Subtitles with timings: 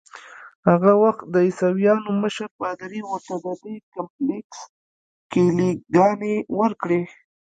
[0.69, 4.59] هغه وخت د عیسویانو مشر پادري ورته ددې کمپلیکس
[5.31, 7.01] کیلې ګانې ورکړې.